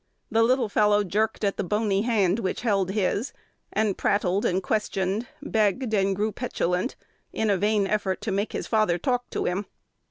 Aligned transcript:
The 0.31 0.41
little 0.41 0.67
fellow 0.67 1.03
jerked 1.03 1.43
at 1.43 1.57
the 1.57 1.63
bony 1.63 2.01
hand 2.01 2.39
which 2.39 2.61
held 2.61 2.89
his, 2.89 3.33
and 3.71 3.99
prattled 3.99 4.45
and 4.45 4.63
questioned, 4.63 5.27
begged 5.43 5.93
and 5.93 6.15
grew 6.15 6.31
petulant, 6.31 6.95
in 7.31 7.51
a 7.51 7.55
vain 7.57 7.85
effort 7.85 8.19
to 8.21 8.31
make 8.31 8.51
his 8.53 8.65
father 8.65 8.97
talk 8.97 9.29
to 9.29 9.45
him. 9.45 9.67